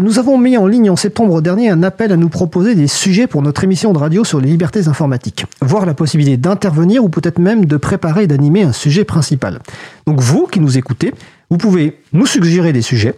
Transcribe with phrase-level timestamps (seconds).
[0.00, 3.26] nous avons mis en ligne en septembre dernier un appel à nous proposer des sujets
[3.26, 7.38] pour notre émission de radio sur les libertés informatiques, voir la possibilité d'intervenir ou peut-être
[7.38, 9.60] même de préparer et d'animer un sujet principal.
[10.06, 11.12] Donc vous qui nous écoutez,
[11.50, 13.14] vous pouvez nous suggérer des sujets,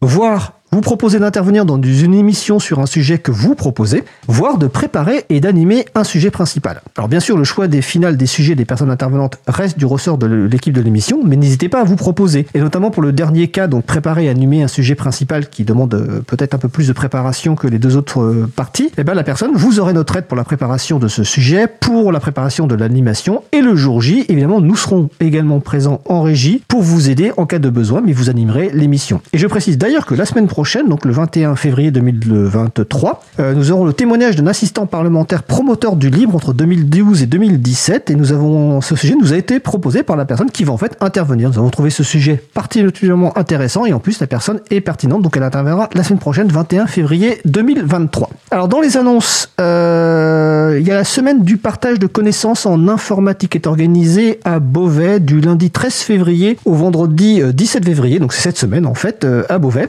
[0.00, 4.66] voir vous proposez d'intervenir dans une émission sur un sujet que vous proposez, voire de
[4.66, 6.80] préparer et d'animer un sujet principal.
[6.96, 10.16] Alors bien sûr, le choix des finales des sujets des personnes intervenantes reste du ressort
[10.16, 12.46] de l'équipe de l'émission, mais n'hésitez pas à vous proposer.
[12.54, 15.92] Et notamment pour le dernier cas, donc préparer et animer un sujet principal qui demande
[15.92, 19.12] euh, peut-être un peu plus de préparation que les deux autres euh, parties, eh bien
[19.12, 22.66] la personne, vous aurez notre aide pour la préparation de ce sujet, pour la préparation
[22.66, 27.10] de l'animation, et le jour J, évidemment, nous serons également présents en régie pour vous
[27.10, 29.20] aider en cas de besoin, mais vous animerez l'émission.
[29.34, 33.24] Et je précise d'ailleurs que la semaine prochaine, donc le 21 février 2023.
[33.40, 38.10] Euh, nous aurons le témoignage d'un assistant parlementaire promoteur du libre entre 2012 et 2017
[38.10, 40.76] et nous avons ce sujet nous a été proposé par la personne qui va en
[40.76, 41.50] fait intervenir.
[41.50, 45.36] Nous avons trouvé ce sujet particulièrement intéressant et en plus la personne est pertinente donc
[45.36, 48.30] elle interviendra la semaine prochaine 21 février 2023.
[48.52, 52.86] Alors dans les annonces, euh, il y a la semaine du partage de connaissances en
[52.86, 58.20] informatique qui est organisée à Beauvais du lundi 13 février au vendredi 17 euh, février
[58.20, 59.88] donc c'est cette semaine en fait à Beauvais.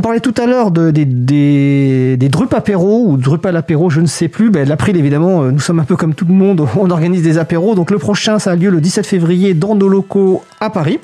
[0.00, 2.30] Parlait tout à l'heure de, des, des,
[2.76, 4.50] ou Drupal apéro, je ne sais plus.
[4.50, 7.38] Ben, L'April, évidemment, euh, nous sommes un peu comme tout le monde, on organise des
[7.38, 7.74] apéros.
[7.74, 11.00] Donc le prochain, ça a lieu le 17 février dans nos locaux à Paris.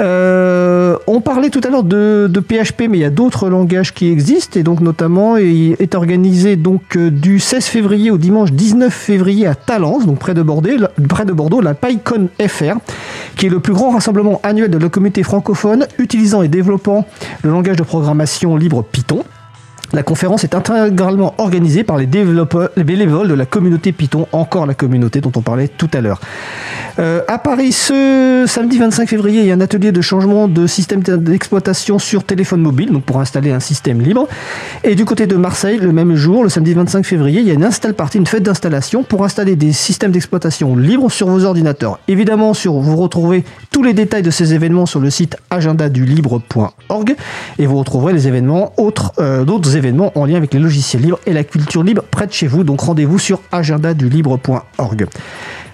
[0.00, 4.08] Euh, on parlait tout à l'heure de, PHP, mais il y a d'autres langages qui
[4.08, 6.58] existent et donc notamment il est organisé
[6.96, 10.70] euh, du 16 février au dimanche 19 février à Talence, donc près de Bordeaux,
[11.08, 12.76] près de Bordeaux, la PyCon FR,
[13.40, 17.06] qui est le plus grand rassemblement annuel de la communauté francophone utilisant et développant
[17.42, 19.24] le langage de programmation libre Python.
[19.94, 24.66] La conférence est intégralement organisée par les développeurs, les bénévoles de la communauté Python, encore
[24.66, 26.20] la communauté dont on parlait tout à l'heure.
[26.98, 30.66] Euh, à Paris, ce samedi 25 février, il y a un atelier de changement de
[30.66, 34.26] système d'exploitation sur téléphone mobile, donc pour installer un système libre.
[34.84, 37.54] Et du côté de Marseille, le même jour, le samedi 25 février, il y a
[37.54, 41.98] une install party, une fête d'installation pour installer des systèmes d'exploitation libres sur vos ordinateurs.
[42.08, 47.16] Évidemment, sur, vous retrouvez tous les détails de ces événements sur le site agendadulibre.org
[47.58, 51.20] et vous retrouverez les événements autres, euh, d'autres événements en lien avec les logiciels libres
[51.26, 52.64] et la culture libre près de chez vous.
[52.64, 55.06] Donc rendez-vous sur agendadulibre.org.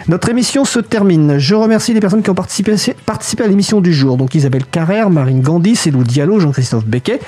[0.08, 1.38] Notre émission se termine.
[1.38, 4.16] Je remercie les personnes qui ont participé, à l'émission du jour.
[4.16, 7.18] Donc Isabelle Carrère, Marine Gandhi, Célou Diallo, Jean-Christophe Becquet.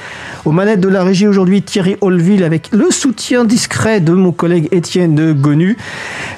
[0.45, 4.69] Aux manettes de la régie aujourd'hui, Thierry Holville avec le soutien discret de mon collègue
[4.71, 5.77] Étienne Gonu.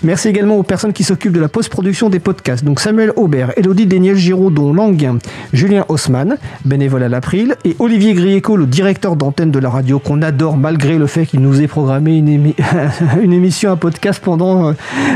[0.02, 2.64] Merci également aux personnes qui s'occupent de la post-production des podcasts.
[2.64, 5.18] Donc Samuel Aubert, Elodie Déniel Giraudon, Languin,
[5.52, 10.22] Julien Haussmann, bénévole à l'April, et Olivier Grieco, le directeur d'antenne de la radio qu'on
[10.22, 12.54] adore malgré le fait qu'il nous ait programmé une,
[13.22, 14.72] une émission, un podcast pendant euh,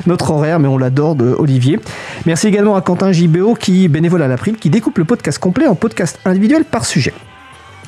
[0.06, 1.80] notre horaire, mais on l'adore Olivier.
[2.26, 5.75] Merci également à Quentin JBO qui bénévole à l'April, qui découpe le podcast complet en
[5.75, 7.14] podcast individuel par sujet.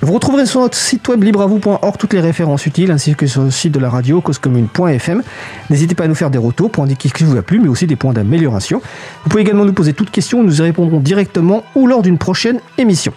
[0.03, 3.50] Vous retrouverez sur notre site web libreavou.org toutes les références utiles ainsi que sur le
[3.50, 5.22] site de la radio causecommune.fm.
[5.70, 7.69] N'hésitez pas à nous faire des retours pour indiquer ce qui vous a plu mais
[7.69, 8.82] aussi des points d'amélioration.
[9.25, 12.60] Vous pouvez également nous poser toutes questions, nous y répondrons directement ou lors d'une prochaine
[12.76, 13.12] émission.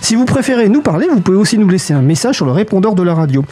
[0.00, 2.94] Si vous préférez nous parler, vous pouvez aussi nous laisser un message sur le répondeur
[2.94, 3.44] de la radio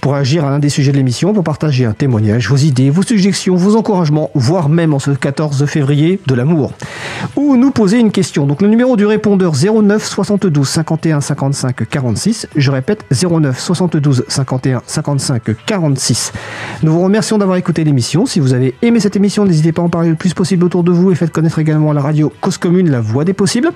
[0.00, 3.02] pour agir à l'un des sujets de l'émission, pour partager un témoignage, vos idées, vos
[3.02, 6.72] suggestions, vos encouragements, voire même en ce 14 février de l'amour.
[7.36, 8.46] Ou nous poser une question.
[8.46, 12.48] Donc le numéro du répondeur 09 72 51 55 46.
[12.56, 16.32] Je répète 09 72 51 55 46.
[16.82, 18.26] Nous vous remercions d'avoir écouté l'émission.
[18.26, 20.82] Si vous avez aimé cette émission, n'hésitez pas à en parler le plus possible autour
[20.82, 23.70] de vous et faites connaître également la radio Cause Commune, la voix des possibles.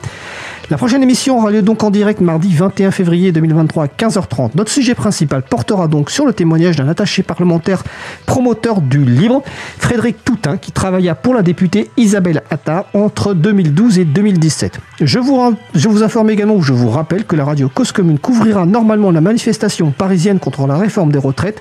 [0.69, 4.51] La prochaine émission aura lieu donc en direct mardi 21 février 2023 à 15h30.
[4.57, 7.85] Notre sujet principal portera donc sur le témoignage d'un attaché parlementaire
[8.27, 9.45] promoteur du libre,
[9.79, 14.81] Frédéric Toutin, qui travailla pour la députée Isabelle Attard entre 2012 et 2017.
[15.01, 15.41] Je vous,
[15.77, 19.13] je vous informe également, ou je vous rappelle que la radio Cause Commune couvrira normalement
[19.13, 21.61] la manifestation parisienne contre la réforme des retraites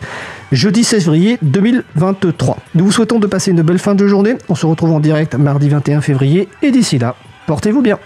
[0.52, 2.58] jeudi 16 février 2023.
[2.74, 4.36] Nous vous souhaitons de passer une belle fin de journée.
[4.50, 7.14] On se retrouve en direct mardi 21 février et d'ici là,
[7.46, 8.00] portez-vous bien.